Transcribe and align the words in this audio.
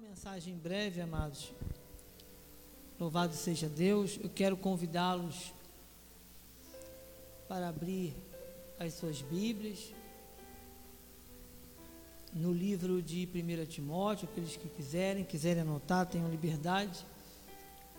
mensagem 0.00 0.56
breve, 0.56 1.00
amados. 1.02 1.52
Louvado 2.98 3.34
seja 3.34 3.68
Deus. 3.68 4.18
Eu 4.22 4.30
quero 4.30 4.56
convidá-los 4.56 5.52
para 7.46 7.68
abrir 7.68 8.14
as 8.78 8.94
suas 8.94 9.20
Bíblias 9.20 9.92
no 12.32 12.50
livro 12.52 13.02
de 13.02 13.28
1 13.28 13.66
Timóteo, 13.66 14.26
aqueles 14.30 14.56
que 14.56 14.68
quiserem, 14.68 15.22
quiserem 15.22 15.62
anotar, 15.62 16.06
tenham 16.06 16.30
liberdade. 16.30 17.04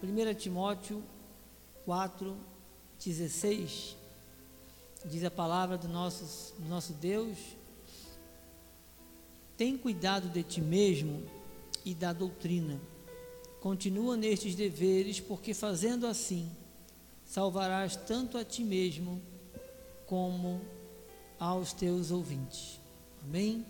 1 0.02 0.34
Timóteo 0.34 1.04
4, 1.86 2.36
16, 3.04 3.96
diz 5.06 5.24
a 5.24 5.30
palavra 5.30 5.78
do 5.78 5.88
nosso, 5.88 6.56
do 6.58 6.68
nosso 6.68 6.94
Deus. 6.94 7.38
Tem 9.56 9.78
cuidado 9.78 10.30
de 10.30 10.42
ti 10.42 10.62
mesmo 10.62 11.41
e 11.86 11.94
da 11.94 12.14
doutrina. 12.14 12.80
Continua 13.60 14.18
nestes 14.18 14.56
deveres, 14.56 15.20
porque 15.20 15.54
fazendo 15.54 16.08
assim, 16.08 16.50
salvarás 17.26 17.96
tanto 17.96 18.38
a 18.38 18.44
ti 18.44 18.64
mesmo 18.64 19.22
como 20.08 20.62
aos 21.40 21.72
teus 21.74 22.12
ouvintes. 22.12 22.80
Amém? 23.24 23.66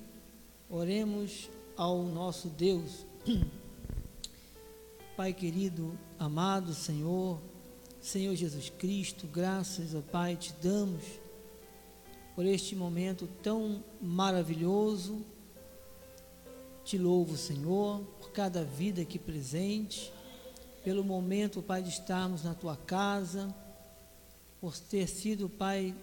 Oremos 0.70 1.50
ao 1.76 2.04
nosso 2.04 2.48
Deus. 2.50 3.06
Pai 5.16 5.34
querido, 5.34 5.98
amado 6.18 6.74
Senhor, 6.74 7.40
Senhor 8.02 8.36
Jesus 8.36 8.70
Cristo, 8.70 9.28
graças, 9.28 9.94
ó 9.94 10.02
Pai, 10.02 10.36
te 10.36 10.54
damos 10.62 11.04
por 12.36 12.46
este 12.46 12.76
momento 12.76 13.28
tão 13.44 13.84
maravilhoso 14.02 15.24
te 16.84 16.98
louvo, 16.98 17.38
Senhor, 17.38 18.02
por 18.20 18.32
cada 18.32 18.64
vida 18.64 19.02
aqui 19.02 19.20
presente, 19.20 20.12
pelo 20.84 21.04
momento, 21.04 21.62
Pai, 21.62 21.84
de 21.84 21.90
estarmos 21.90 22.44
na 22.44 22.56
tua 22.56 22.76
casa, 22.76 23.54
por 24.60 24.76
ter 24.78 25.08
sido, 25.08 25.48
Pai, 25.48 25.96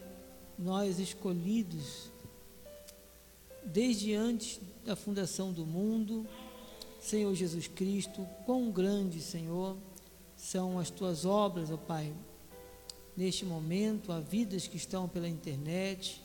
nós 0.58 0.98
escolhidos 0.98 2.10
desde 3.64 4.14
antes 4.14 4.60
da 4.84 4.94
fundação 4.94 5.52
do 5.52 5.66
mundo. 5.66 6.26
Senhor 7.00 7.34
Jesus 7.34 7.66
Cristo, 7.66 8.26
quão 8.46 8.70
grande, 8.70 9.20
Senhor, 9.20 9.76
são 10.36 10.78
as 10.78 10.90
tuas 10.90 11.24
obras, 11.24 11.70
ó 11.70 11.76
Pai. 11.76 12.14
Neste 13.16 13.44
momento, 13.44 14.12
há 14.12 14.20
vidas 14.20 14.68
que 14.68 14.76
estão 14.76 15.08
pela 15.08 15.28
internet, 15.28 16.22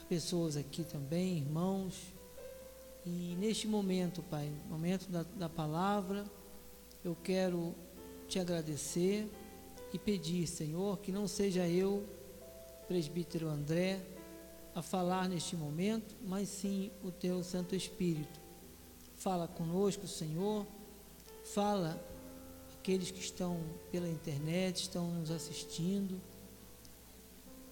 há 0.00 0.04
pessoas 0.06 0.56
aqui 0.56 0.82
também, 0.82 1.36
irmãos 1.36 2.17
e 3.08 3.34
neste 3.36 3.66
momento, 3.66 4.22
Pai, 4.22 4.52
momento 4.68 5.08
da, 5.08 5.22
da 5.22 5.48
palavra, 5.48 6.26
eu 7.02 7.16
quero 7.16 7.74
te 8.28 8.38
agradecer 8.38 9.26
e 9.94 9.98
pedir, 9.98 10.46
Senhor, 10.46 10.98
que 10.98 11.10
não 11.10 11.26
seja 11.26 11.66
eu, 11.66 12.06
presbítero 12.86 13.48
André, 13.48 14.04
a 14.74 14.82
falar 14.82 15.26
neste 15.26 15.56
momento, 15.56 16.14
mas 16.22 16.50
sim 16.50 16.90
o 17.02 17.10
teu 17.10 17.42
Santo 17.42 17.74
Espírito. 17.74 18.38
Fala 19.16 19.48
conosco, 19.48 20.06
Senhor, 20.06 20.66
fala 21.54 21.98
aqueles 22.78 23.10
que 23.10 23.20
estão 23.20 23.58
pela 23.90 24.08
internet, 24.08 24.82
estão 24.82 25.10
nos 25.12 25.30
assistindo, 25.30 26.20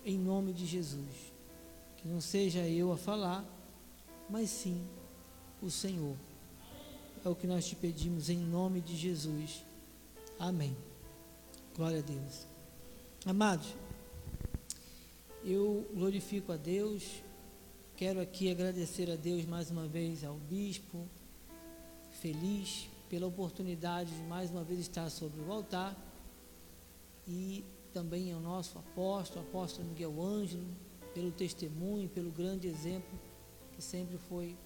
em 0.03 0.19
nome 0.19 0.55
de 0.55 0.65
Jesus. 0.65 1.35
Que 1.99 2.09
não 2.09 2.23
seja 2.23 2.67
eu 2.67 2.91
a 2.91 2.97
falar, 2.97 3.45
mas 4.31 4.49
sim 4.49 4.83
o 5.63 5.71
Senhor. 5.71 6.17
É 7.25 7.29
o 7.29 7.35
que 7.35 7.47
nós 7.47 7.67
te 7.67 7.75
pedimos 7.75 8.31
em 8.31 8.39
nome 8.39 8.81
de 8.81 8.97
Jesus. 8.97 9.65
Amém. 10.39 10.77
Glória 11.75 11.99
a 11.99 12.03
Deus. 12.03 12.47
Amados, 13.25 13.75
eu 15.45 15.87
glorifico 15.95 16.53
a 16.53 16.57
Deus. 16.57 17.23
Quero 17.97 18.21
aqui 18.21 18.51
agradecer 18.51 19.11
a 19.11 19.17
Deus 19.17 19.45
mais 19.45 19.71
uma 19.71 19.87
vez 19.87 20.23
ao 20.23 20.35
bispo, 20.35 21.09
feliz 22.21 22.89
pela 23.09 23.27
oportunidade 23.27 24.11
de 24.11 24.23
mais 24.25 24.51
uma 24.51 24.63
vez 24.63 24.81
estar 24.81 25.09
sobre 25.11 25.41
o 25.41 25.51
altar 25.51 25.97
e 27.27 27.65
também 27.93 28.33
ao 28.33 28.41
nosso 28.41 28.79
apóstolo, 28.79 29.45
apóstolo 29.47 29.89
Miguel 29.89 30.23
Ângelo, 30.23 30.67
pelo 31.15 31.31
testemunho, 31.31 32.09
pelo 32.09 32.31
grande 32.31 32.69
exemplo 32.69 33.19
que 33.73 33.83
sempre 33.83 34.19
foi 34.19 34.57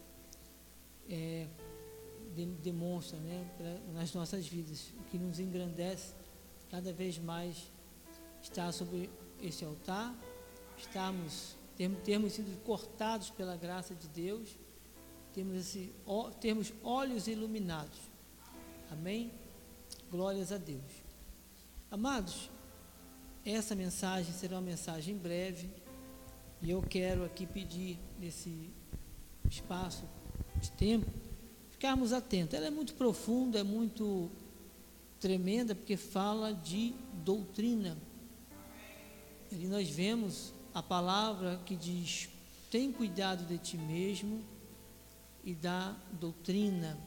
é, 1.09 1.47
de, 2.35 2.47
demonstra 2.47 3.19
né, 3.19 3.49
pra, 3.57 3.93
nas 3.93 4.13
nossas 4.15 4.47
vidas, 4.47 4.93
o 4.99 5.05
que 5.11 5.19
nos 5.19 5.39
engrandece 5.39 6.15
cada 6.71 6.93
vez 6.93 7.19
mais 7.19 7.71
estar 8.43 8.73
sobre 8.73 9.11
esse 9.41 9.65
altar, 9.65 10.15
estarmos, 10.79 11.57
termos, 11.77 12.03
termos 12.03 12.33
sido 12.33 12.63
cortados 12.65 13.31
pela 13.31 13.57
graça 13.57 13.95
de 13.95 14.09
Deus, 14.09 14.57
termos, 15.33 15.57
esse, 15.57 15.93
ó, 16.07 16.31
termos 16.31 16.73
olhos 16.83 17.27
iluminados. 17.27 17.99
Amém? 18.91 19.33
Glórias 20.11 20.53
a 20.53 20.59
Deus. 20.59 21.03
Amados, 21.91 22.51
essa 23.45 23.75
mensagem 23.75 24.33
será 24.33 24.57
uma 24.57 24.63
mensagem 24.63 25.17
breve 25.17 25.71
e 26.63 26.71
eu 26.71 26.83
quero 26.83 27.25
aqui 27.25 27.47
pedir 27.47 27.99
nesse 28.19 28.71
espaço 29.49 30.05
de 30.61 30.71
tempo, 30.73 31.11
ficarmos 31.71 32.13
atentos. 32.13 32.55
Ela 32.55 32.67
é 32.67 32.71
muito 32.71 32.95
profunda, 32.95 33.61
é 33.61 33.63
muito 33.63 34.31
tremenda, 35.19 35.75
porque 35.75 35.97
fala 35.97 36.53
de 36.53 36.95
doutrina. 37.25 37.97
Ali 39.53 39.67
nós 39.67 39.89
vemos 39.89 40.53
a 40.73 40.83
palavra 40.83 41.61
que 41.65 41.75
diz: 41.75 42.29
tem 42.71 42.93
cuidado 42.93 43.45
de 43.45 43.59
ti 43.59 43.77
mesmo 43.77 44.45
e 45.45 45.55
da 45.55 45.97
doutrina. 46.13 46.99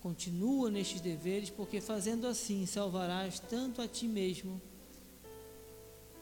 Continua 0.00 0.70
nestes 0.70 1.00
deveres, 1.00 1.50
porque 1.50 1.80
fazendo 1.80 2.26
assim 2.26 2.66
salvarás 2.66 3.38
tanto 3.38 3.80
a 3.80 3.86
ti 3.86 4.06
mesmo 4.06 4.60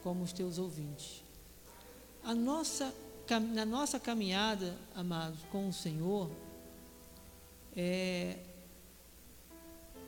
como 0.03 0.23
os 0.23 0.33
teus 0.33 0.57
ouvintes. 0.59 1.23
A 2.23 2.35
nossa 2.35 2.93
na 3.39 3.65
nossa 3.65 3.99
caminhada, 3.99 4.77
amados, 4.95 5.39
com 5.51 5.69
o 5.69 5.73
Senhor, 5.73 6.29
é, 7.75 8.37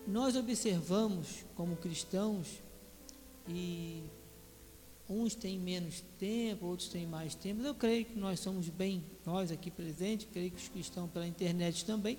nós 0.06 0.36
observamos 0.36 1.46
como 1.56 1.78
cristãos, 1.78 2.62
e 3.48 4.04
uns 5.10 5.36
têm 5.36 5.58
menos 5.58 6.02
tempo, 6.20 6.66
outros 6.66 6.90
têm 6.90 7.06
mais 7.06 7.36
tempo, 7.36 7.62
eu 7.62 7.76
creio 7.76 8.06
que 8.06 8.18
nós 8.18 8.40
somos 8.40 8.68
bem, 8.68 9.04
nós 9.26 9.52
aqui 9.52 9.72
presentes, 9.72 10.28
creio 10.32 10.52
que 10.52 10.58
os 10.58 10.68
que 10.68 10.80
estão 10.80 11.08
pela 11.08 11.26
internet 11.26 11.86
também, 11.86 12.18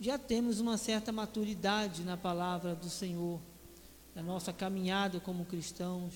já 0.00 0.18
temos 0.18 0.58
uma 0.58 0.76
certa 0.76 1.12
maturidade 1.12 2.02
na 2.02 2.16
palavra 2.16 2.74
do 2.74 2.90
Senhor, 2.90 3.40
na 4.14 4.22
nossa 4.22 4.52
caminhada 4.52 5.20
como 5.20 5.44
cristãos, 5.44 6.12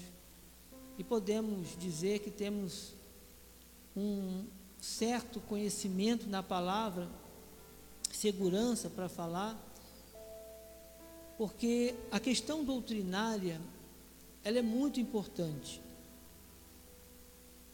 e 0.98 1.04
podemos 1.04 1.78
dizer 1.78 2.18
que 2.18 2.30
temos 2.30 2.95
um 3.96 4.44
certo 4.80 5.40
conhecimento 5.40 6.28
na 6.28 6.42
palavra, 6.42 7.08
segurança 8.12 8.90
para 8.90 9.08
falar, 9.08 9.58
porque 11.38 11.94
a 12.10 12.20
questão 12.20 12.64
doutrinária 12.64 13.60
ela 14.44 14.58
é 14.58 14.62
muito 14.62 15.00
importante. 15.00 15.80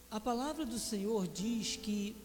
A 0.09 0.19
palavra 0.19 0.65
do 0.65 0.79
Senhor 0.79 1.27
diz 1.27 1.75
que 1.75 2.15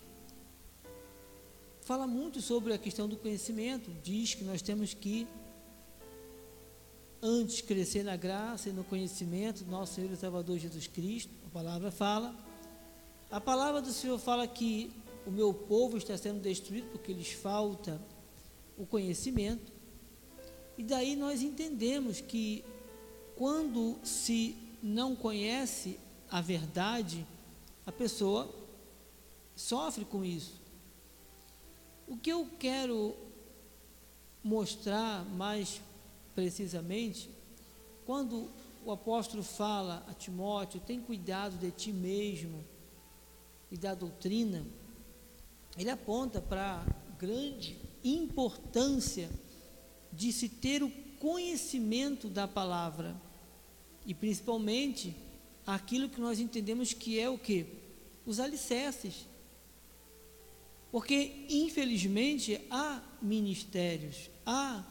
fala 1.82 2.06
muito 2.06 2.40
sobre 2.40 2.72
a 2.72 2.78
questão 2.78 3.08
do 3.08 3.16
conhecimento, 3.16 3.90
diz 4.02 4.34
que 4.34 4.44
nós 4.44 4.62
temos 4.62 4.94
que 4.94 5.26
antes 7.22 7.60
crescer 7.60 8.04
na 8.04 8.16
graça 8.16 8.68
e 8.68 8.72
no 8.72 8.84
conhecimento 8.84 9.64
do 9.64 9.70
nosso 9.70 9.94
Senhor 9.94 10.12
e 10.12 10.16
Salvador 10.16 10.58
Jesus 10.58 10.86
Cristo. 10.86 11.32
A 11.46 11.50
palavra 11.50 11.90
fala 11.90 12.47
a 13.30 13.40
palavra 13.40 13.82
do 13.82 13.92
Senhor 13.92 14.18
fala 14.18 14.46
que 14.46 14.90
o 15.26 15.30
meu 15.30 15.52
povo 15.52 15.98
está 15.98 16.16
sendo 16.16 16.40
destruído 16.40 16.88
porque 16.90 17.12
lhes 17.12 17.32
falta 17.32 18.00
o 18.76 18.86
conhecimento. 18.86 19.70
E 20.78 20.82
daí 20.82 21.14
nós 21.14 21.42
entendemos 21.42 22.20
que 22.20 22.64
quando 23.36 23.98
se 24.02 24.56
não 24.82 25.14
conhece 25.14 25.98
a 26.30 26.40
verdade, 26.40 27.26
a 27.84 27.92
pessoa 27.92 28.48
sofre 29.54 30.04
com 30.06 30.24
isso. 30.24 30.54
O 32.06 32.16
que 32.16 32.30
eu 32.30 32.48
quero 32.58 33.14
mostrar 34.42 35.24
mais 35.24 35.82
precisamente, 36.34 37.28
quando 38.06 38.48
o 38.86 38.90
apóstolo 38.90 39.42
fala 39.42 40.06
a 40.08 40.14
Timóteo, 40.14 40.80
tem 40.80 41.00
cuidado 41.00 41.58
de 41.58 41.70
ti 41.70 41.92
mesmo 41.92 42.64
e 43.70 43.76
da 43.76 43.94
doutrina, 43.94 44.64
ele 45.76 45.90
aponta 45.90 46.40
para 46.40 46.84
grande 47.18 47.76
importância 48.02 49.28
de 50.12 50.32
se 50.32 50.48
ter 50.48 50.82
o 50.82 50.90
conhecimento 51.18 52.28
da 52.28 52.48
palavra 52.48 53.20
e 54.06 54.14
principalmente 54.14 55.14
aquilo 55.66 56.08
que 56.08 56.20
nós 56.20 56.40
entendemos 56.40 56.92
que 56.92 57.18
é 57.18 57.28
o 57.28 57.38
que? 57.38 57.66
Os 58.24 58.40
alicerces. 58.40 59.26
Porque, 60.90 61.46
infelizmente, 61.50 62.58
há 62.70 63.02
ministérios, 63.20 64.30
há 64.46 64.82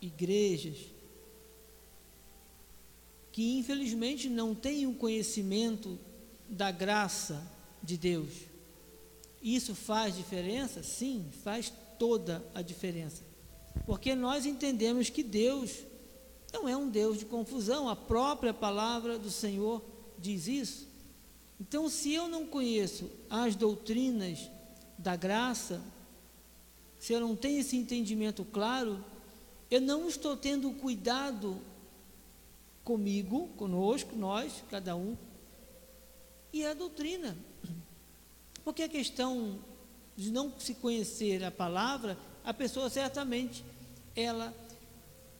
igrejas 0.00 0.76
que, 3.30 3.58
infelizmente, 3.58 4.28
não 4.28 4.54
têm 4.54 4.86
o 4.86 4.94
conhecimento 4.94 5.98
da 6.48 6.70
graça 6.70 7.48
de 7.84 7.96
Deus. 7.96 8.30
Isso 9.42 9.74
faz 9.74 10.16
diferença? 10.16 10.82
Sim, 10.82 11.26
faz 11.42 11.72
toda 11.98 12.44
a 12.54 12.62
diferença. 12.62 13.22
Porque 13.86 14.14
nós 14.14 14.46
entendemos 14.46 15.10
que 15.10 15.22
Deus 15.22 15.84
não 16.52 16.68
é 16.68 16.76
um 16.76 16.88
Deus 16.88 17.18
de 17.18 17.24
confusão, 17.24 17.88
a 17.88 17.96
própria 17.96 18.54
palavra 18.54 19.18
do 19.18 19.30
Senhor 19.30 19.82
diz 20.18 20.46
isso. 20.46 20.88
Então, 21.60 21.88
se 21.88 22.12
eu 22.12 22.28
não 22.28 22.46
conheço 22.46 23.10
as 23.28 23.56
doutrinas 23.56 24.50
da 24.96 25.16
graça, 25.16 25.82
se 26.98 27.12
eu 27.12 27.20
não 27.20 27.36
tenho 27.36 27.60
esse 27.60 27.76
entendimento 27.76 28.44
claro, 28.44 29.04
eu 29.70 29.80
não 29.80 30.08
estou 30.08 30.36
tendo 30.36 30.70
cuidado 30.72 31.60
comigo, 32.84 33.48
conosco, 33.56 34.14
nós, 34.14 34.62
cada 34.70 34.94
um, 34.94 35.16
e 36.52 36.64
a 36.64 36.72
doutrina. 36.72 37.36
Porque 38.74 38.82
a 38.82 38.88
questão 38.88 39.56
de 40.16 40.32
não 40.32 40.52
se 40.58 40.74
conhecer 40.74 41.44
a 41.44 41.50
palavra, 41.52 42.18
a 42.44 42.52
pessoa 42.52 42.90
certamente 42.90 43.64
ela 44.16 44.52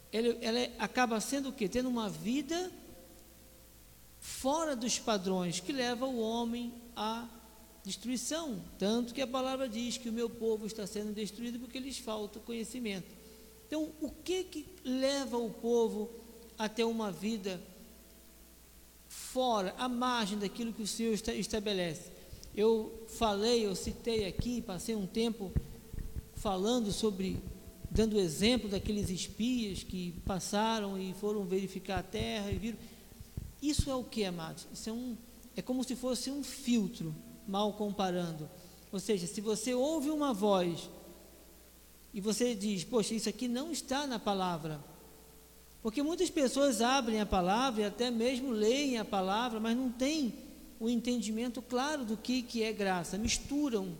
ela, 0.09 0.37
ela 0.39 0.71
acaba 0.79 1.19
sendo 1.19 1.49
o 1.49 1.51
quê? 1.51 1.67
Tendo 1.67 1.89
uma 1.89 2.09
vida 2.09 2.71
fora 4.21 4.73
dos 4.73 4.97
padrões 4.97 5.59
que 5.59 5.73
leva 5.73 6.05
o 6.05 6.17
homem 6.17 6.73
à 6.95 7.27
destruição. 7.83 8.57
Tanto 8.79 9.13
que 9.13 9.21
a 9.21 9.27
palavra 9.27 9.67
diz 9.67 9.97
que 9.97 10.07
o 10.07 10.13
meu 10.13 10.29
povo 10.29 10.65
está 10.65 10.87
sendo 10.87 11.13
destruído 11.13 11.59
porque 11.59 11.77
lhes 11.77 11.97
falta 11.97 12.39
conhecimento. 12.39 13.11
Então, 13.67 13.91
o 13.99 14.09
que 14.09 14.45
que 14.45 14.65
leva 14.85 15.37
o 15.37 15.49
povo 15.49 16.09
a 16.57 16.69
ter 16.69 16.85
uma 16.85 17.11
vida 17.11 17.59
fora, 19.09 19.75
à 19.77 19.89
margem 19.89 20.39
daquilo 20.39 20.71
que 20.71 20.83
o 20.83 20.87
Senhor 20.87 21.13
estabelece? 21.13 22.14
Eu 22.55 23.03
falei, 23.07 23.65
eu 23.65 23.75
citei 23.75 24.25
aqui, 24.25 24.61
passei 24.61 24.95
um 24.95 25.05
tempo 25.05 25.51
falando 26.35 26.89
sobre, 26.89 27.37
dando 27.91 28.17
exemplo 28.17 28.69
daqueles 28.69 29.09
espias 29.09 29.83
que 29.83 30.13
passaram 30.25 30.97
e 30.97 31.13
foram 31.15 31.43
verificar 31.43 31.99
a 31.99 32.03
terra 32.03 32.49
e 32.51 32.55
viram. 32.57 32.77
Isso 33.61 33.89
é 33.89 33.95
o 33.95 34.05
que, 34.05 34.23
amados? 34.23 34.65
Isso 34.73 34.89
é, 34.89 34.93
um, 34.93 35.17
é 35.53 35.61
como 35.61 35.83
se 35.83 35.97
fosse 35.97 36.31
um 36.31 36.43
filtro, 36.43 37.13
mal 37.45 37.73
comparando. 37.73 38.49
Ou 38.89 39.01
seja, 39.01 39.27
se 39.27 39.41
você 39.41 39.73
ouve 39.73 40.09
uma 40.09 40.33
voz 40.33 40.89
e 42.13 42.21
você 42.21 42.55
diz, 42.55 42.85
poxa, 42.85 43.13
isso 43.13 43.27
aqui 43.27 43.49
não 43.49 43.69
está 43.69 44.07
na 44.07 44.17
palavra. 44.17 44.79
Porque 45.81 46.01
muitas 46.01 46.29
pessoas 46.29 46.79
abrem 46.79 47.19
a 47.19 47.25
palavra 47.25 47.81
e 47.81 47.85
até 47.85 48.09
mesmo 48.09 48.51
leem 48.51 48.97
a 48.97 49.03
palavra, 49.03 49.59
mas 49.59 49.75
não 49.75 49.91
tem 49.91 50.44
o 50.79 50.89
entendimento 50.89 51.61
claro 51.61 52.03
do 52.03 52.17
que, 52.17 52.41
que 52.41 52.63
é 52.63 52.71
graça, 52.71 53.17
misturam 53.17 53.95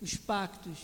os 0.00 0.16
pactos. 0.16 0.78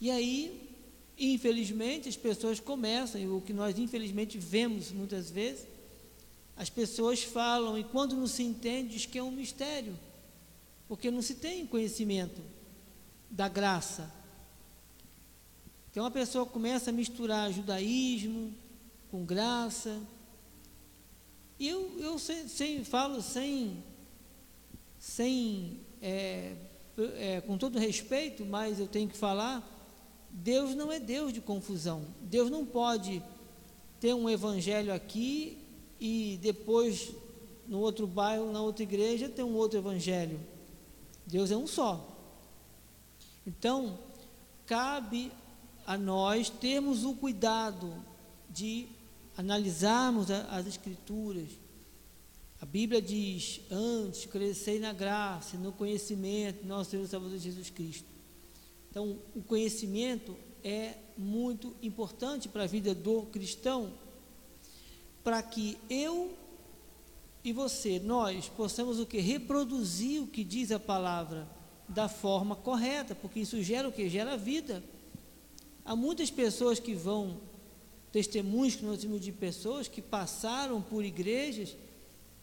E 0.00 0.10
aí, 0.10 0.70
infelizmente, 1.18 2.08
as 2.08 2.16
pessoas 2.16 2.60
começam, 2.60 3.36
o 3.36 3.40
que 3.40 3.52
nós 3.52 3.78
infelizmente 3.78 4.38
vemos 4.38 4.92
muitas 4.92 5.30
vezes, 5.30 5.66
as 6.56 6.70
pessoas 6.70 7.22
falam, 7.22 7.78
e 7.78 7.84
quando 7.84 8.16
não 8.16 8.26
se 8.26 8.42
entende, 8.42 8.94
diz 8.94 9.06
que 9.06 9.18
é 9.18 9.22
um 9.22 9.30
mistério, 9.30 9.98
porque 10.88 11.10
não 11.10 11.20
se 11.20 11.34
tem 11.34 11.66
conhecimento 11.66 12.40
da 13.30 13.48
graça. 13.48 14.10
Então 15.90 16.04
a 16.04 16.10
pessoa 16.10 16.46
começa 16.46 16.90
a 16.90 16.92
misturar 16.92 17.52
judaísmo 17.52 18.54
com 19.10 19.24
graça, 19.24 20.00
e 21.58 21.68
eu, 21.68 21.98
eu 21.98 22.18
sem, 22.18 22.48
sem, 22.48 22.84
falo 22.84 23.22
sem, 23.22 23.82
sem 24.98 25.80
é, 26.02 26.54
é, 27.16 27.40
com 27.40 27.56
todo 27.56 27.78
respeito, 27.78 28.44
mas 28.44 28.78
eu 28.78 28.86
tenho 28.86 29.08
que 29.08 29.16
falar, 29.16 29.66
Deus 30.30 30.74
não 30.74 30.92
é 30.92 31.00
Deus 31.00 31.32
de 31.32 31.40
confusão. 31.40 32.04
Deus 32.20 32.50
não 32.50 32.64
pode 32.64 33.22
ter 34.00 34.14
um 34.14 34.28
evangelho 34.28 34.92
aqui 34.92 35.58
e 35.98 36.38
depois 36.42 37.12
no 37.66 37.80
outro 37.80 38.06
bairro, 38.06 38.52
na 38.52 38.60
outra 38.60 38.82
igreja, 38.82 39.28
ter 39.28 39.42
um 39.42 39.54
outro 39.54 39.78
evangelho. 39.78 40.38
Deus 41.26 41.50
é 41.50 41.56
um 41.56 41.66
só. 41.66 42.06
Então, 43.46 43.98
cabe 44.66 45.32
a 45.86 45.96
nós 45.96 46.50
termos 46.50 47.04
o 47.04 47.14
cuidado 47.14 47.92
de 48.50 48.88
analisarmos 49.36 50.30
a, 50.30 50.42
as 50.56 50.66
Escrituras, 50.66 51.50
a 52.60 52.66
Bíblia 52.66 53.02
diz: 53.02 53.60
antes 53.70 54.26
crescei 54.26 54.78
na 54.78 54.92
graça, 54.92 55.56
no 55.56 55.72
conhecimento 55.72 56.62
de 56.62 56.68
nosso 56.68 56.90
Senhor 56.90 57.06
Salvador 57.06 57.38
Jesus 57.38 57.70
Cristo. 57.70 58.08
Então, 58.90 59.18
o 59.34 59.42
conhecimento 59.42 60.36
é 60.64 60.94
muito 61.18 61.76
importante 61.82 62.48
para 62.48 62.64
a 62.64 62.66
vida 62.66 62.94
do 62.94 63.22
cristão, 63.22 63.92
para 65.22 65.42
que 65.42 65.76
eu 65.90 66.34
e 67.44 67.52
você, 67.52 68.00
nós, 68.00 68.48
possamos 68.48 68.98
o 68.98 69.06
que? 69.06 69.20
Reproduzir 69.20 70.20
o 70.20 70.26
que 70.26 70.42
diz 70.42 70.72
a 70.72 70.80
palavra 70.80 71.46
da 71.88 72.08
forma 72.08 72.56
correta, 72.56 73.14
porque 73.14 73.40
isso 73.40 73.62
gera 73.62 73.88
o 73.88 73.92
que? 73.92 74.08
Gera 74.08 74.36
vida. 74.36 74.82
Há 75.84 75.94
muitas 75.94 76.28
pessoas 76.28 76.80
que 76.80 76.94
vão 76.94 77.40
testemunhos 78.16 78.76
que 78.76 78.84
nós 78.86 78.98
temos 78.98 79.20
de 79.20 79.30
pessoas 79.30 79.88
que 79.88 80.00
passaram 80.00 80.80
por 80.80 81.04
igrejas 81.04 81.76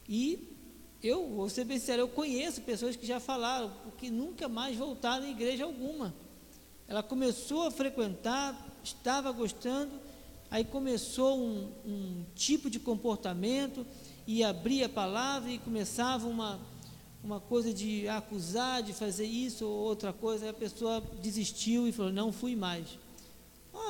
e 0.08 0.56
eu, 1.02 1.28
vou 1.30 1.50
ser 1.50 1.64
bem 1.64 1.80
sincero, 1.80 2.02
eu 2.02 2.08
conheço 2.08 2.60
pessoas 2.60 2.94
que 2.94 3.04
já 3.04 3.18
falaram, 3.18 3.72
que 3.98 4.08
nunca 4.08 4.48
mais 4.48 4.76
voltaram 4.76 5.26
em 5.26 5.32
igreja 5.32 5.64
alguma. 5.64 6.14
Ela 6.86 7.02
começou 7.02 7.66
a 7.66 7.72
frequentar, 7.72 8.56
estava 8.84 9.32
gostando, 9.32 9.90
aí 10.48 10.64
começou 10.64 11.40
um, 11.40 11.72
um 11.84 12.24
tipo 12.36 12.70
de 12.70 12.78
comportamento 12.78 13.84
e 14.28 14.44
abria 14.44 14.86
a 14.86 14.88
palavra 14.88 15.50
e 15.50 15.58
começava 15.58 16.28
uma, 16.28 16.60
uma 17.20 17.40
coisa 17.40 17.74
de 17.74 18.06
acusar, 18.06 18.80
de 18.80 18.92
fazer 18.92 19.26
isso 19.26 19.66
ou 19.66 19.88
outra 19.88 20.12
coisa, 20.12 20.50
a 20.50 20.54
pessoa 20.54 21.02
desistiu 21.20 21.88
e 21.88 21.90
falou, 21.90 22.12
não 22.12 22.30
fui 22.30 22.54
mais. 22.54 23.02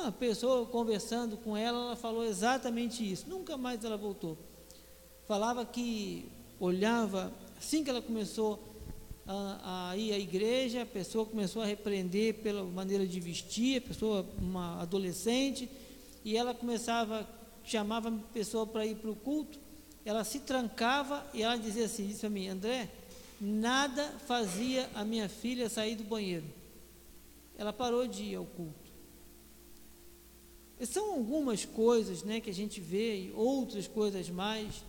Uma 0.04 0.12
pessoa 0.12 0.66
conversando 0.66 1.38
com 1.38 1.56
ela, 1.56 1.78
ela 1.78 1.96
falou 1.96 2.22
exatamente 2.26 3.10
isso. 3.10 3.26
Nunca 3.26 3.56
mais 3.56 3.82
ela 3.82 3.96
voltou. 3.96 4.36
Falava 5.26 5.64
que 5.64 6.30
olhava, 6.60 7.32
assim 7.56 7.82
que 7.82 7.88
ela 7.88 8.02
começou 8.02 8.62
a, 9.26 9.88
a 9.88 9.96
ir 9.96 10.12
à 10.12 10.18
igreja, 10.18 10.82
a 10.82 10.86
pessoa 10.86 11.24
começou 11.24 11.62
a 11.62 11.64
repreender 11.64 12.34
pela 12.34 12.62
maneira 12.64 13.06
de 13.06 13.18
vestir, 13.18 13.78
a 13.78 13.80
pessoa, 13.80 14.26
uma 14.36 14.82
adolescente, 14.82 15.70
e 16.22 16.36
ela 16.36 16.52
começava, 16.52 17.26
chamava 17.64 18.10
a 18.10 18.32
pessoa 18.34 18.66
para 18.66 18.84
ir 18.84 18.96
para 18.96 19.10
o 19.10 19.16
culto, 19.16 19.58
ela 20.04 20.22
se 20.22 20.40
trancava 20.40 21.26
e 21.32 21.42
ela 21.42 21.56
dizia 21.56 21.86
assim, 21.86 22.06
disse 22.06 22.26
a 22.26 22.28
mim, 22.28 22.48
André, 22.48 22.90
nada 23.40 24.04
fazia 24.26 24.86
a 24.94 25.02
minha 25.02 25.30
filha 25.30 25.70
sair 25.70 25.96
do 25.96 26.04
banheiro. 26.04 26.44
Ela 27.56 27.72
parou 27.72 28.06
de 28.06 28.22
ir 28.22 28.34
ao 28.34 28.44
culto. 28.44 28.83
São 30.82 31.12
algumas 31.14 31.64
coisas 31.64 32.22
né, 32.22 32.40
que 32.40 32.50
a 32.50 32.54
gente 32.54 32.80
vê 32.80 33.26
e 33.26 33.32
outras 33.32 33.86
coisas 33.86 34.28
mais 34.28 34.84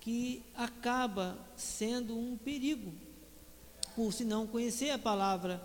que 0.00 0.42
acaba 0.54 1.38
sendo 1.56 2.16
um 2.16 2.36
perigo 2.36 2.92
por 3.94 4.12
se 4.12 4.24
não 4.24 4.46
conhecer 4.46 4.90
a 4.90 4.98
palavra 4.98 5.62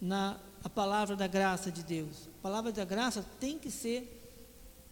na 0.00 0.38
a 0.64 0.68
palavra 0.68 1.14
da 1.14 1.26
graça 1.26 1.70
de 1.70 1.82
Deus. 1.82 2.26
A 2.38 2.42
palavra 2.42 2.72
da 2.72 2.86
graça 2.86 3.24
tem 3.38 3.58
que 3.58 3.70
ser 3.70 4.24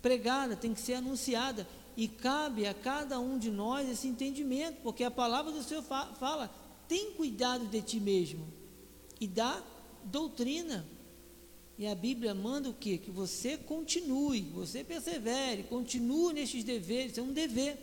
pregada, 0.02 0.54
tem 0.54 0.74
que 0.74 0.80
ser 0.80 0.94
anunciada 0.94 1.66
e 1.96 2.06
cabe 2.06 2.66
a 2.66 2.74
cada 2.74 3.18
um 3.18 3.38
de 3.38 3.50
nós 3.50 3.88
esse 3.88 4.06
entendimento, 4.06 4.82
porque 4.82 5.02
a 5.02 5.10
palavra 5.10 5.50
do 5.50 5.62
Senhor 5.62 5.82
fala: 5.82 6.50
tem 6.86 7.12
cuidado 7.12 7.66
de 7.66 7.80
ti 7.80 7.98
mesmo 7.98 8.46
e 9.18 9.26
da 9.26 9.62
doutrina. 10.04 10.86
E 11.82 11.86
a 11.88 11.96
Bíblia 11.96 12.32
manda 12.32 12.70
o 12.70 12.74
quê? 12.74 12.96
Que 12.96 13.10
você 13.10 13.56
continue, 13.56 14.42
você 14.54 14.84
persevere, 14.84 15.64
continue 15.64 16.32
nestes 16.32 16.62
deveres, 16.62 17.18
é 17.18 17.22
um 17.22 17.32
dever. 17.32 17.76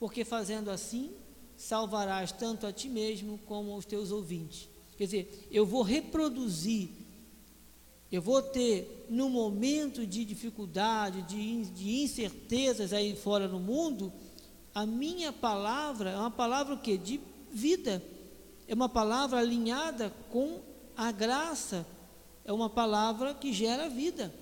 Porque 0.00 0.24
fazendo 0.24 0.68
assim, 0.68 1.12
salvarás 1.56 2.32
tanto 2.32 2.66
a 2.66 2.72
ti 2.72 2.88
mesmo 2.88 3.38
como 3.46 3.70
aos 3.70 3.84
teus 3.84 4.10
ouvintes. 4.10 4.68
Quer 4.98 5.04
dizer, 5.04 5.48
eu 5.52 5.64
vou 5.64 5.82
reproduzir, 5.82 6.88
eu 8.10 8.20
vou 8.20 8.42
ter, 8.42 9.06
no 9.08 9.30
momento 9.30 10.04
de 10.04 10.24
dificuldade, 10.24 11.22
de, 11.22 11.64
de 11.66 12.02
incertezas 12.02 12.92
aí 12.92 13.14
fora 13.14 13.46
no 13.46 13.60
mundo, 13.60 14.12
a 14.74 14.84
minha 14.84 15.32
palavra 15.32 16.10
é 16.10 16.16
uma 16.16 16.32
palavra 16.32 16.74
o 16.74 16.80
quê? 16.80 16.98
De 16.98 17.20
vida. 17.52 18.02
É 18.66 18.74
uma 18.74 18.88
palavra 18.88 19.38
alinhada 19.38 20.12
com 20.32 20.60
a 20.96 21.12
graça. 21.12 21.86
É 22.44 22.52
uma 22.52 22.68
palavra 22.68 23.34
que 23.34 23.52
gera 23.52 23.88
vida. 23.88 24.32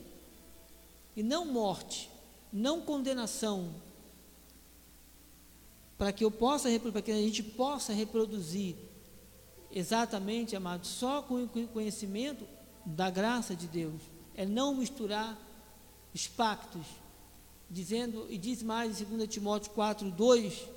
E 1.16 1.22
não 1.22 1.44
morte, 1.44 2.10
não 2.52 2.80
condenação. 2.80 3.74
Para 5.98 6.12
que 6.12 6.24
eu 6.24 6.30
possa, 6.30 6.68
para 6.78 7.02
que 7.02 7.10
a 7.10 7.16
gente 7.16 7.42
possa 7.42 7.92
reproduzir 7.92 8.76
exatamente, 9.70 10.56
amado, 10.56 10.86
só 10.86 11.22
com 11.22 11.44
o 11.44 11.68
conhecimento 11.68 12.46
da 12.84 13.10
graça 13.10 13.54
de 13.54 13.66
Deus. 13.66 14.00
É 14.34 14.46
não 14.46 14.74
misturar 14.74 15.38
os 16.14 16.26
pactos 16.26 16.86
dizendo, 17.70 18.26
e 18.28 18.36
diz 18.36 18.62
mais 18.62 19.00
em 19.00 19.04
2 19.04 19.28
Timóteo 19.28 19.70
4, 19.72 20.10
2, 20.10 20.68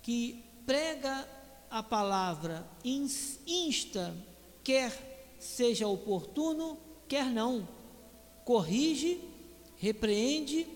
que 0.00 0.44
prega 0.64 1.28
a 1.68 1.82
palavra, 1.82 2.64
insta, 2.84 4.14
quer 4.62 5.13
seja 5.44 5.86
oportuno, 5.86 6.78
quer 7.06 7.26
não, 7.26 7.68
corrige, 8.44 9.20
repreende, 9.76 10.66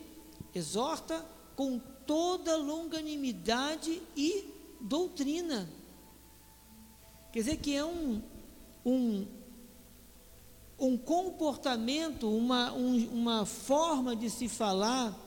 exorta 0.54 1.24
com 1.56 1.80
toda 2.06 2.56
longanimidade 2.56 4.02
e 4.14 4.44
doutrina. 4.80 5.68
Quer 7.32 7.38
dizer 7.40 7.56
que 7.56 7.74
é 7.74 7.84
um, 7.84 8.22
um, 8.84 9.26
um 10.78 10.98
comportamento, 10.98 12.28
uma, 12.28 12.72
um, 12.72 13.08
uma 13.08 13.46
forma 13.46 14.14
de 14.14 14.28
se 14.28 14.48
falar 14.48 15.18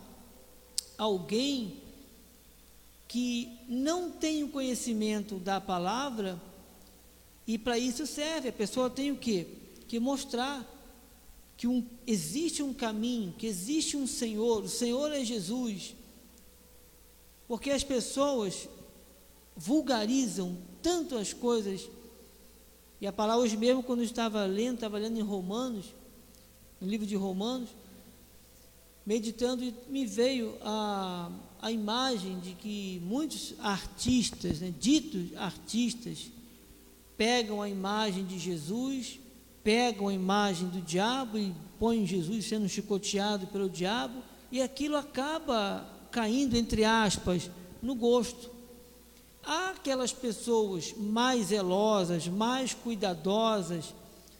alguém 0.97 1.81
que 3.07 3.59
não 3.67 4.11
tem 4.11 4.43
o 4.43 4.49
conhecimento 4.49 5.35
da 5.37 5.59
palavra 5.59 6.39
e 7.47 7.57
para 7.57 7.77
isso 7.77 8.05
serve. 8.05 8.49
A 8.49 8.53
pessoa 8.53 8.89
tem 8.89 9.11
o 9.11 9.17
quê? 9.17 9.47
Que 9.87 9.99
mostrar 9.99 10.67
que 11.57 11.67
um, 11.67 11.85
existe 12.07 12.63
um 12.63 12.73
caminho, 12.73 13.33
que 13.37 13.45
existe 13.45 13.95
um 13.95 14.07
Senhor, 14.07 14.63
o 14.63 14.69
Senhor 14.69 15.11
é 15.11 15.23
Jesus. 15.23 15.95
Porque 17.47 17.71
as 17.71 17.83
pessoas 17.83 18.67
vulgarizam 19.55 20.57
tanto 20.81 21.17
as 21.17 21.33
coisas 21.33 21.89
e 23.01 23.07
a 23.07 23.11
palavra 23.11 23.43
hoje 23.43 23.57
mesmo, 23.57 23.81
quando 23.81 24.01
eu 24.01 24.05
estava 24.05 24.45
lendo, 24.45 24.75
estava 24.75 24.99
lendo 24.99 25.17
em 25.17 25.23
Romanos, 25.23 25.87
no 26.79 26.87
livro 26.87 27.07
de 27.07 27.15
Romanos, 27.15 27.69
meditando, 29.03 29.73
me 29.89 30.05
veio 30.05 30.55
a, 30.61 31.31
a 31.59 31.71
imagem 31.71 32.39
de 32.39 32.53
que 32.53 33.01
muitos 33.03 33.55
artistas, 33.57 34.59
né, 34.59 34.71
ditos 34.79 35.35
artistas, 35.35 36.29
pegam 37.21 37.61
a 37.61 37.69
imagem 37.69 38.25
de 38.25 38.39
Jesus, 38.39 39.19
pegam 39.63 40.07
a 40.07 40.13
imagem 40.13 40.67
do 40.69 40.81
diabo 40.81 41.37
e 41.37 41.53
põem 41.77 42.03
Jesus 42.03 42.45
sendo 42.45 42.67
chicoteado 42.67 43.45
pelo 43.45 43.69
diabo, 43.69 44.23
e 44.51 44.59
aquilo 44.59 44.97
acaba 44.97 45.87
caindo, 46.09 46.57
entre 46.57 46.83
aspas, 46.83 47.47
no 47.79 47.93
gosto. 47.93 48.49
Há 49.43 49.69
aquelas 49.69 50.11
pessoas 50.11 50.95
mais 50.97 51.49
zelosas, 51.49 52.27
mais 52.27 52.73
cuidadosas, 52.73 53.93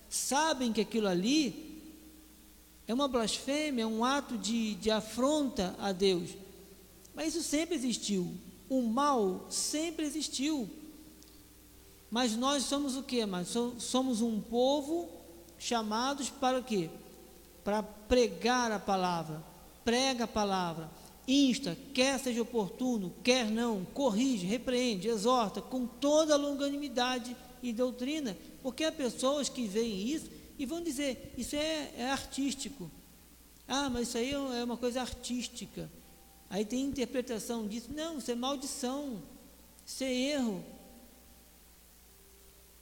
sabem 0.09 0.73
que 0.73 0.81
aquilo 0.81 1.07
ali 1.07 1.83
é 2.87 2.93
uma 2.95 3.07
blasfêmia, 3.07 3.83
é 3.83 3.85
um 3.85 4.03
ato 4.03 4.39
de, 4.39 4.73
de 4.73 4.89
afronta 4.89 5.75
a 5.77 5.91
Deus. 5.91 6.31
Mas 7.13 7.35
isso 7.35 7.43
sempre 7.47 7.75
existiu. 7.75 8.33
O 8.67 8.81
mal 8.81 9.45
sempre 9.51 10.03
existiu. 10.03 10.80
Mas 12.11 12.35
nós 12.35 12.63
somos 12.65 12.95
o 12.95 13.01
que, 13.01 13.25
mas 13.25 13.55
somos 13.79 14.21
um 14.21 14.39
povo 14.39 15.09
chamados 15.57 16.29
para 16.29 16.59
o 16.59 16.63
quê? 16.63 16.89
Para 17.63 17.81
pregar 17.81 18.71
a 18.71 18.79
palavra. 18.79 19.41
Prega 19.83 20.25
a 20.25 20.27
palavra 20.27 20.91
insta, 21.27 21.77
quer 21.93 22.19
seja 22.19 22.41
oportuno, 22.41 23.13
quer 23.23 23.49
não, 23.49 23.85
corrige, 23.93 24.45
repreende, 24.45 25.07
exorta 25.07 25.61
com 25.61 25.85
toda 25.85 26.33
a 26.33 26.37
longanimidade 26.37 27.35
e 27.61 27.71
doutrina, 27.71 28.37
porque 28.61 28.83
há 28.83 28.91
pessoas 28.91 29.47
que 29.47 29.67
veem 29.67 30.07
isso 30.07 30.29
e 30.57 30.65
vão 30.65 30.81
dizer: 30.81 31.33
isso 31.37 31.55
é, 31.55 31.91
é 31.97 32.11
artístico. 32.11 32.89
Ah, 33.67 33.89
mas 33.89 34.09
isso 34.09 34.17
aí 34.17 34.31
é 34.31 34.63
uma 34.63 34.77
coisa 34.77 35.01
artística. 35.01 35.89
Aí 36.49 36.65
tem 36.65 36.83
interpretação 36.83 37.65
disso. 37.65 37.89
Não, 37.95 38.17
isso 38.17 38.29
é 38.29 38.35
maldição, 38.35 39.21
isso 39.85 40.03
é 40.03 40.13
erro. 40.13 40.63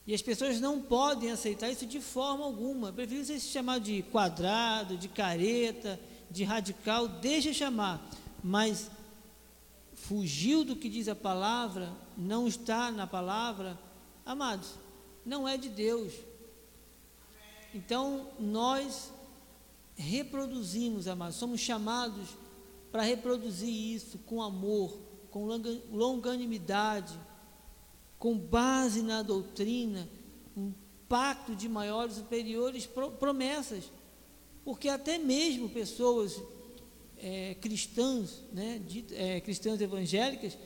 E 0.10 0.13
as 0.13 0.24
pessoas 0.24 0.60
não 0.60 0.82
podem 0.82 1.30
aceitar 1.30 1.70
isso 1.70 1.86
de 1.86 2.01
forma 2.01 2.44
alguma. 2.44 2.92
Prefiro 2.92 3.24
ser 3.24 3.39
chamado 3.39 3.84
de 3.84 4.01
quadrado, 4.01 4.98
de 4.98 5.08
careta, 5.08 6.00
de 6.32 6.44
radical, 6.44 7.08
deixa 7.08 7.54
chamar 7.54 8.10
mas 8.44 8.89
fugiu 9.94 10.63
do 10.63 10.75
que 10.75 10.89
diz 10.89 11.08
a 11.08 11.16
palavra, 11.16 11.92
não 12.18 12.48
está 12.48 12.92
na 12.92 13.06
palavra, 13.06 13.78
amados, 14.25 14.75
não 15.25 15.48
é 15.48 15.58
de 15.58 15.70
Deus. 15.70 16.13
Então, 17.74 18.28
nós 18.39 19.12
reproduzimos, 19.96 21.08
amados, 21.08 21.36
somos 21.36 21.60
chamados 21.60 22.30
para 22.92 23.04
reproduzir 23.04 23.70
isso 23.70 24.18
com 24.20 24.42
amor, 24.42 24.98
com 25.30 25.46
longanimidade, 25.92 27.20
com 28.19 28.38
base 28.38 29.01
na 29.01 29.23
doutrina, 29.23 30.07
um 30.55 30.73
pacto 31.07 31.55
de 31.55 31.69
maiores 31.69 32.15
superiores 32.15 32.88
promessas. 33.17 33.85
Porque 34.65 34.89
até 34.89 35.17
mesmo 35.17 35.69
pessoas 35.69 36.39
é, 37.17 37.55
cristãs, 37.55 38.43
né, 38.51 38.81
de, 38.85 39.05
é, 39.15 39.39
cristãs 39.39 39.79
evangélicas, 39.79 40.57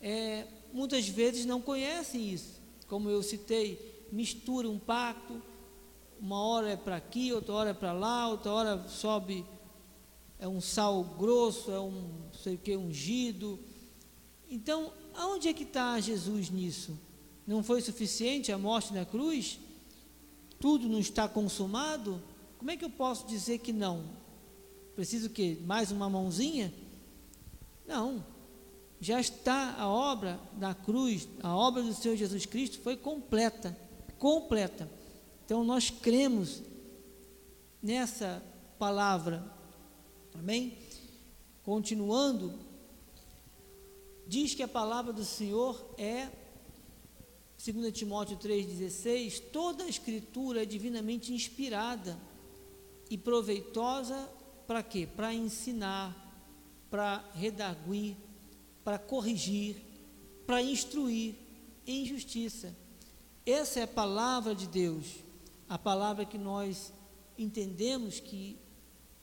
é, 0.00 0.46
muitas 0.72 1.08
vezes 1.08 1.46
não 1.46 1.60
conhecem 1.60 2.30
isso. 2.30 2.60
Como 2.86 3.08
eu 3.08 3.22
citei, 3.22 4.06
mistura 4.12 4.68
um 4.68 4.78
pacto, 4.78 5.42
uma 6.20 6.40
hora 6.40 6.70
é 6.70 6.76
para 6.76 6.96
aqui, 6.96 7.32
outra 7.32 7.54
hora 7.54 7.70
é 7.70 7.74
para 7.74 7.92
lá, 7.92 8.28
outra 8.28 8.52
hora 8.52 8.88
sobe, 8.88 9.44
é 10.38 10.46
um 10.46 10.60
sal 10.60 11.02
grosso, 11.02 11.70
é 11.70 11.80
um 11.80 12.28
sei 12.32 12.54
o 12.54 12.58
que, 12.58 12.76
ungido. 12.76 13.58
Então, 14.50 14.92
aonde 15.18 15.48
é 15.48 15.52
que 15.52 15.64
está 15.64 15.98
Jesus 16.00 16.48
nisso? 16.48 16.98
Não 17.46 17.62
foi 17.62 17.82
suficiente 17.82 18.52
a 18.52 18.58
morte 18.58 18.94
na 18.94 19.04
cruz? 19.04 19.58
Tudo 20.60 20.88
não 20.88 20.98
está 20.98 21.28
consumado? 21.28 22.22
Como 22.56 22.70
é 22.70 22.76
que 22.76 22.84
eu 22.84 22.90
posso 22.90 23.26
dizer 23.26 23.58
que 23.58 23.72
não? 23.72 24.04
Preciso 24.94 25.30
que 25.30 25.56
mais 25.66 25.90
uma 25.90 26.08
mãozinha? 26.08 26.72
Não. 27.86 28.24
Já 29.00 29.20
está 29.20 29.74
a 29.78 29.88
obra 29.88 30.40
da 30.54 30.74
cruz, 30.74 31.28
a 31.42 31.54
obra 31.54 31.82
do 31.82 31.94
Senhor 31.94 32.16
Jesus 32.16 32.46
Cristo 32.46 32.80
foi 32.80 32.96
completa, 32.96 33.76
completa. 34.18 34.90
Então 35.44 35.62
nós 35.64 35.88
cremos 35.88 36.62
nessa 37.82 38.42
palavra. 38.78 39.44
Amém? 40.34 40.76
Continuando, 41.62 42.52
diz 44.28 44.54
que 44.54 44.62
a 44.62 44.68
palavra 44.68 45.12
do 45.12 45.24
Senhor 45.24 45.94
é 45.96 46.28
2 47.64 47.92
Timóteo 47.92 48.36
3,16, 48.36 49.42
toda 49.50 49.84
a 49.84 49.88
escritura 49.88 50.62
é 50.62 50.66
divinamente 50.66 51.32
inspirada 51.32 52.16
e 53.10 53.16
proveitosa 53.18 54.30
para 54.66 54.82
quê? 54.82 55.06
Para 55.06 55.34
ensinar, 55.34 56.14
para 56.90 57.24
redarguir, 57.34 58.16
para 58.84 58.98
corrigir, 58.98 59.76
para 60.46 60.62
instruir 60.62 61.34
em 61.86 62.04
justiça. 62.04 62.76
Essa 63.46 63.80
é 63.80 63.82
a 63.84 63.88
palavra 63.88 64.54
de 64.54 64.66
Deus, 64.66 65.06
a 65.68 65.78
palavra 65.78 66.26
que 66.26 66.36
nós 66.38 66.92
entendemos 67.36 68.20
que 68.20 68.58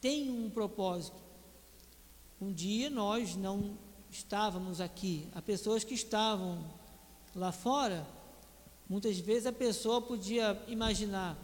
tem 0.01 0.31
um 0.31 0.49
propósito. 0.49 1.23
Um 2.41 2.51
dia 2.51 2.89
nós 2.89 3.35
não 3.35 3.77
estávamos 4.15 4.79
aqui, 4.79 5.27
há 5.35 5.41
pessoas 5.41 5.83
que 5.83 5.93
estavam 5.93 6.63
lá 7.35 7.51
fora. 7.51 8.07
Muitas 8.87 9.19
vezes 9.19 9.45
a 9.45 9.51
pessoa 9.51 10.01
podia 10.01 10.57
imaginar: 10.67 11.37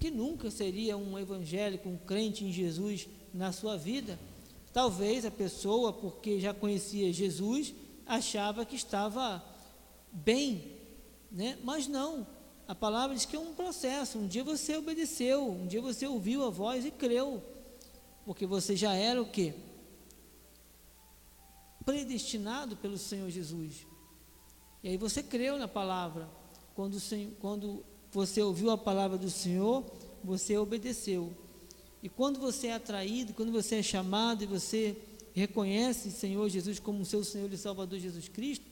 que 0.00 0.10
nunca 0.10 0.50
seria 0.50 0.96
um 0.96 1.16
evangélico, 1.16 1.88
um 1.88 1.96
crente 1.96 2.44
em 2.44 2.52
Jesus 2.52 3.08
na 3.32 3.52
sua 3.52 3.76
vida. 3.76 4.18
Talvez 4.72 5.24
a 5.24 5.30
pessoa, 5.30 5.92
porque 5.92 6.40
já 6.40 6.52
conhecia 6.52 7.12
Jesus, 7.12 7.72
achava 8.04 8.64
que 8.64 8.74
estava 8.74 9.44
bem, 10.10 10.76
né? 11.30 11.56
mas 11.62 11.86
não. 11.86 12.26
a 12.66 12.74
palavra 12.74 13.14
diz 13.14 13.24
que 13.24 13.36
é 13.36 13.38
um 13.38 13.54
processo. 13.54 14.18
Um 14.18 14.26
dia 14.26 14.42
você 14.42 14.76
obedeceu, 14.76 15.48
um 15.48 15.66
dia 15.68 15.80
você 15.80 16.08
ouviu 16.08 16.44
a 16.44 16.50
voz 16.50 16.84
e 16.84 16.90
creu, 16.90 17.40
porque 18.26 18.46
você 18.46 18.74
já 18.74 18.94
era 18.94 19.22
o 19.22 19.26
que? 19.26 19.54
Predestinado 21.84 22.76
pelo 22.76 22.98
Senhor 22.98 23.28
Jesus. 23.30 23.86
E 24.82 24.88
aí 24.88 24.96
você 24.96 25.22
creu 25.22 25.58
na 25.58 25.68
palavra. 25.68 26.28
Quando, 26.74 26.98
quando 27.40 27.84
você 28.12 28.42
ouviu 28.42 28.70
a 28.70 28.78
palavra 28.78 29.16
do 29.16 29.30
Senhor, 29.30 29.84
você 30.22 30.56
obedeceu. 30.56 31.32
E 32.02 32.08
quando 32.08 32.38
você 32.38 32.66
é 32.66 32.74
atraído, 32.74 33.32
quando 33.32 33.50
você 33.50 33.76
é 33.76 33.82
chamado 33.82 34.44
e 34.44 34.46
você 34.46 34.96
reconhece 35.34 36.08
o 36.08 36.12
Senhor 36.12 36.48
Jesus 36.48 36.78
como 36.78 37.04
seu 37.04 37.24
Senhor 37.24 37.52
e 37.52 37.56
Salvador 37.56 37.98
Jesus 37.98 38.28
Cristo, 38.28 38.64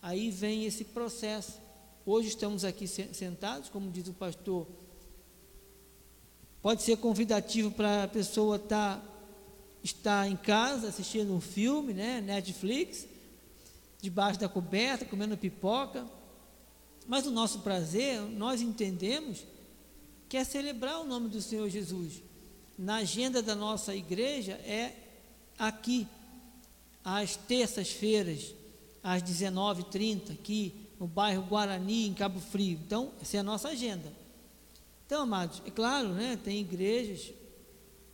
aí 0.00 0.30
vem 0.30 0.64
esse 0.64 0.84
processo. 0.84 1.60
Hoje 2.06 2.28
estamos 2.28 2.64
aqui 2.64 2.86
sentados, 2.86 3.68
como 3.68 3.90
diz 3.90 4.08
o 4.08 4.12
pastor, 4.12 4.66
pode 6.62 6.82
ser 6.82 6.96
convidativo 6.96 7.70
para 7.70 8.04
a 8.04 8.08
pessoa 8.08 8.56
estar, 8.56 9.04
tá, 9.82 10.26
estar 10.26 10.28
em 10.28 10.36
casa 10.36 10.88
assistindo 10.88 11.34
um 11.34 11.40
filme, 11.40 11.92
né, 11.92 12.20
Netflix, 12.20 13.06
debaixo 14.00 14.38
da 14.38 14.48
coberta, 14.48 15.04
comendo 15.04 15.36
pipoca. 15.36 16.06
Mas 17.06 17.26
o 17.26 17.30
nosso 17.30 17.60
prazer, 17.60 18.20
nós 18.20 18.60
entendemos 18.60 19.44
que 20.28 20.36
é 20.36 20.44
celebrar 20.44 21.00
o 21.00 21.04
nome 21.04 21.28
do 21.28 21.42
Senhor 21.42 21.68
Jesus. 21.68 22.22
Na 22.78 22.96
agenda 22.96 23.42
da 23.42 23.54
nossa 23.54 23.94
igreja 23.94 24.52
é 24.52 24.94
aqui, 25.58 26.06
às 27.04 27.36
terças-feiras, 27.36 28.54
às 29.02 29.22
19h30, 29.22 30.32
aqui 30.32 30.74
no 30.98 31.06
bairro 31.06 31.42
Guarani, 31.42 32.06
em 32.06 32.14
Cabo 32.14 32.40
Frio. 32.40 32.78
Então, 32.86 33.12
essa 33.20 33.36
é 33.36 33.40
a 33.40 33.44
nossa 33.44 33.68
agenda. 33.68 34.12
Então, 35.04 35.22
amados, 35.22 35.60
é 35.66 35.70
claro, 35.70 36.10
né, 36.10 36.38
tem 36.42 36.60
igrejas 36.60 37.32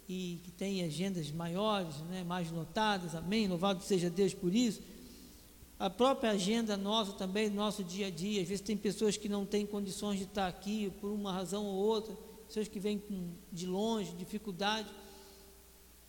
e 0.08 0.40
que 0.42 0.50
têm 0.50 0.82
agendas 0.82 1.30
maiores, 1.30 1.96
né, 2.10 2.24
mais 2.24 2.50
lotadas, 2.50 3.14
amém, 3.14 3.46
louvado 3.46 3.82
seja 3.82 4.08
Deus 4.08 4.32
por 4.32 4.54
isso. 4.54 4.80
A 5.78 5.90
própria 5.90 6.30
agenda 6.30 6.76
nossa 6.76 7.12
também, 7.12 7.50
nosso 7.50 7.84
dia 7.84 8.06
a 8.06 8.10
dia, 8.10 8.42
às 8.42 8.48
vezes 8.48 8.64
tem 8.64 8.76
pessoas 8.76 9.16
que 9.16 9.28
não 9.28 9.44
têm 9.44 9.66
condições 9.66 10.18
de 10.18 10.24
estar 10.24 10.48
aqui 10.48 10.90
por 11.00 11.10
uma 11.10 11.32
razão 11.32 11.64
ou 11.66 11.74
outra, 11.74 12.16
pessoas 12.46 12.66
que 12.66 12.80
vêm 12.80 13.02
de 13.52 13.66
longe, 13.66 14.12
dificuldade, 14.12 14.88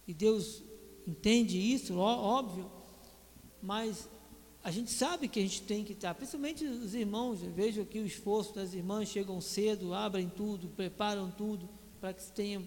e 0.07 0.13
Deus 0.13 0.63
entende 1.05 1.59
isso, 1.59 1.97
óbvio, 1.97 2.71
mas 3.61 4.09
a 4.63 4.71
gente 4.71 4.91
sabe 4.91 5.27
que 5.27 5.39
a 5.39 5.43
gente 5.43 5.61
tem 5.61 5.83
que 5.83 5.93
estar, 5.93 6.15
principalmente 6.15 6.65
os 6.65 6.95
irmãos, 6.95 7.43
eu 7.43 7.51
vejo 7.51 7.81
aqui 7.81 7.99
o 7.99 8.05
esforço 8.05 8.55
das 8.55 8.73
irmãs, 8.73 9.09
chegam 9.09 9.39
cedo, 9.39 9.93
abrem 9.93 10.29
tudo, 10.29 10.69
preparam 10.69 11.29
tudo, 11.29 11.69
para 11.99 12.13
que 12.13 12.23
tenham, 12.31 12.65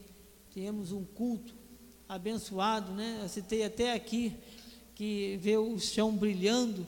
tenhamos 0.55 0.93
um 0.93 1.05
culto 1.05 1.55
abençoado, 2.09 2.93
né? 2.93 3.21
Eu 3.23 3.29
citei 3.29 3.65
até 3.65 3.93
aqui 3.93 4.35
que 4.95 5.39
vê 5.41 5.57
o 5.57 5.79
chão 5.79 6.13
brilhando, 6.13 6.87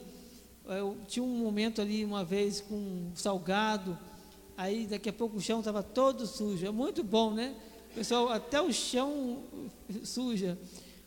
eu 0.67 0.97
tinha 1.09 1.23
um 1.23 1.39
momento 1.39 1.81
ali 1.81 2.05
uma 2.05 2.25
vez 2.25 2.61
com 2.61 2.75
um 2.75 3.13
salgado, 3.15 3.99
aí 4.57 4.87
daqui 4.87 5.09
a 5.09 5.13
pouco 5.13 5.39
o 5.39 5.41
chão 5.41 5.61
estava 5.61 5.83
todo 5.83 6.27
sujo, 6.27 6.67
é 6.67 6.71
muito 6.71 7.03
bom, 7.03 7.33
né? 7.33 7.55
Pessoal, 7.95 8.29
até 8.29 8.61
o 8.61 8.73
chão 8.73 9.43
suja. 10.03 10.59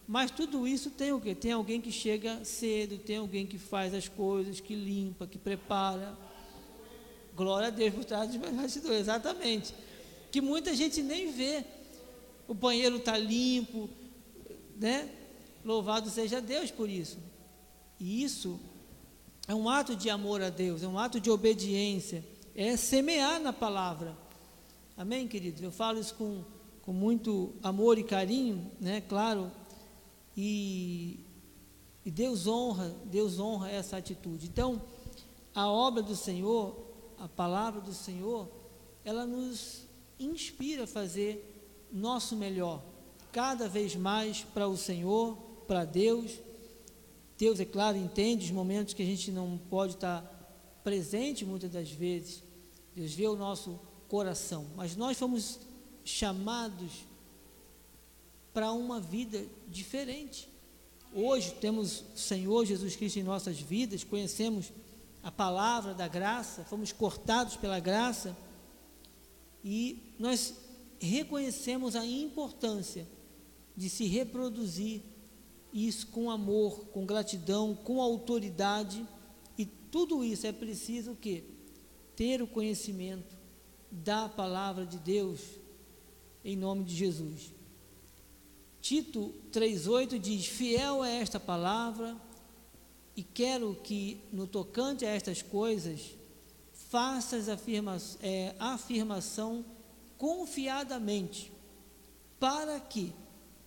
Mas 0.07 0.31
tudo 0.31 0.67
isso 0.67 0.89
tem 0.89 1.11
o 1.11 1.19
quê? 1.19 1.35
Tem 1.35 1.51
alguém 1.51 1.81
que 1.81 1.91
chega 1.91 2.43
cedo, 2.45 2.97
tem 2.97 3.17
alguém 3.17 3.45
que 3.45 3.57
faz 3.57 3.93
as 3.93 4.07
coisas, 4.07 4.59
que 4.59 4.73
limpa, 4.73 5.27
que 5.27 5.37
prepara. 5.37 6.17
Glória 7.35 7.67
a 7.67 7.71
Deus 7.71 7.93
por 7.93 8.05
trás 8.05 8.31
dos 8.31 8.37
bastidores, 8.37 9.01
exatamente. 9.01 9.75
Que 10.31 10.39
muita 10.39 10.73
gente 10.73 11.03
nem 11.03 11.31
vê. 11.31 11.63
O 12.47 12.53
banheiro 12.53 12.97
está 12.97 13.17
limpo, 13.17 13.89
né? 14.75 15.09
Louvado 15.65 16.09
seja 16.09 16.39
Deus 16.39 16.71
por 16.71 16.89
isso. 16.89 17.17
E 17.99 18.23
isso 18.23 18.59
é 19.47 19.55
um 19.55 19.69
ato 19.69 19.95
de 19.95 20.09
amor 20.09 20.41
a 20.41 20.49
Deus, 20.49 20.83
é 20.83 20.87
um 20.87 20.97
ato 20.97 21.19
de 21.19 21.29
obediência, 21.29 22.23
é 22.55 22.77
semear 22.77 23.39
na 23.39 23.51
palavra. 23.51 24.17
Amém, 24.95 25.27
queridos? 25.27 25.61
Eu 25.61 25.71
falo 25.71 25.99
isso 25.99 26.15
com, 26.15 26.43
com 26.81 26.93
muito 26.93 27.53
amor 27.61 27.97
e 27.97 28.03
carinho, 28.03 28.71
né? 28.79 29.01
Claro, 29.01 29.51
e, 30.35 31.19
e 32.05 32.11
Deus 32.11 32.45
honra, 32.45 32.95
Deus 33.05 33.39
honra 33.39 33.71
essa 33.71 33.97
atitude. 33.97 34.47
Então, 34.47 34.81
a 35.53 35.67
obra 35.67 36.03
do 36.03 36.15
Senhor, 36.15 36.77
a 37.17 37.27
palavra 37.27 37.81
do 37.81 37.93
Senhor, 37.93 38.47
ela 39.03 39.25
nos 39.25 39.87
inspira 40.19 40.83
a 40.83 40.87
fazer 40.87 41.56
nosso 41.91 42.35
melhor, 42.35 42.83
cada 43.31 43.67
vez 43.67 43.95
mais 43.95 44.43
para 44.43 44.67
o 44.67 44.77
Senhor, 44.77 45.35
para 45.67 45.85
Deus. 45.85 46.31
Deus, 47.37 47.59
é 47.59 47.65
claro, 47.65 47.97
entende 47.97 48.45
os 48.45 48.51
momentos 48.51 48.93
que 48.93 49.03
a 49.03 49.05
gente 49.05 49.31
não 49.31 49.59
pode 49.69 49.93
estar 49.93 50.21
presente 50.83 51.45
muitas 51.45 51.71
das 51.71 51.89
vezes. 51.91 52.43
Deus 52.95 53.13
vê 53.13 53.27
o 53.27 53.35
nosso 53.35 53.79
coração, 54.07 54.65
mas 54.75 54.95
nós 54.95 55.17
fomos 55.17 55.59
chamados 56.03 57.05
para 58.53 58.71
uma 58.71 58.99
vida 58.99 59.45
diferente. 59.67 60.49
Hoje 61.13 61.51
temos 61.61 62.03
o 62.15 62.17
Senhor 62.17 62.65
Jesus 62.65 62.95
Cristo 62.95 63.19
em 63.19 63.23
nossas 63.23 63.59
vidas, 63.59 64.03
conhecemos 64.03 64.71
a 65.21 65.31
palavra 65.31 65.93
da 65.93 66.07
graça, 66.07 66.63
fomos 66.63 66.91
cortados 66.91 67.55
pela 67.55 67.79
graça 67.79 68.35
e 69.63 70.13
nós 70.17 70.53
reconhecemos 70.99 71.95
a 71.95 72.05
importância 72.05 73.07
de 73.75 73.89
se 73.89 74.05
reproduzir 74.05 75.01
isso 75.71 76.07
com 76.07 76.31
amor, 76.31 76.87
com 76.87 77.05
gratidão, 77.05 77.75
com 77.75 78.01
autoridade 78.01 79.05
e 79.57 79.65
tudo 79.65 80.23
isso 80.23 80.47
é 80.47 80.51
preciso 80.51 81.11
o 81.11 81.15
quê? 81.15 81.43
Ter 82.15 82.41
o 82.41 82.47
conhecimento 82.47 83.37
da 83.91 84.27
palavra 84.27 84.85
de 84.85 84.97
Deus 84.97 85.41
em 86.43 86.55
nome 86.55 86.83
de 86.83 86.95
Jesus. 86.95 87.53
Tito 88.81 89.33
3,8 89.51 90.17
diz: 90.17 90.45
Fiel 90.45 91.03
é 91.03 91.17
esta 91.17 91.39
palavra, 91.39 92.15
e 93.15 93.23
quero 93.23 93.75
que, 93.83 94.21
no 94.31 94.47
tocante 94.47 95.05
a 95.05 95.09
estas 95.09 95.41
coisas, 95.41 96.15
faças 96.71 97.49
afirma, 97.49 97.97
é, 98.21 98.55
afirmação 98.59 99.65
confiadamente, 100.17 101.51
para 102.39 102.79
que, 102.79 103.13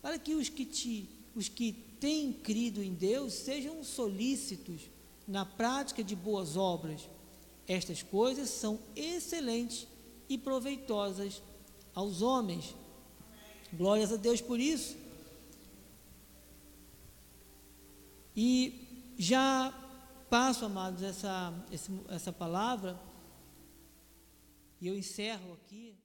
para 0.03 0.19
que 0.19 0.35
os 0.35 0.49
que, 0.49 0.65
te, 0.65 1.09
os 1.35 1.49
que 1.49 1.73
têm 1.73 2.33
crido 2.33 2.83
em 2.83 2.95
Deus 2.95 3.33
sejam 3.35 3.85
solícitos 3.85 4.83
na 5.27 5.45
prática 5.45 6.03
de 6.03 6.17
boas 6.17 6.57
obras. 6.57 7.09
Estas 7.69 8.03
coisas 8.03 8.51
são 8.51 8.81
excelentes 8.97 9.87
e 10.29 10.37
proveitosas 10.37 11.43
aos 11.95 12.23
homens. 12.23 12.75
Glórias 13.73 14.13
a 14.13 14.17
Deus 14.17 14.41
por 14.41 14.59
isso. 14.59 14.97
E 18.35 19.15
já 19.19 19.73
passo, 20.31 20.65
amados, 20.65 21.03
essa, 21.03 21.53
essa 22.09 22.33
palavra, 22.33 22.99
e 24.81 24.89
eu 24.89 24.97
encerro 24.97 25.53
aqui. 25.53 26.00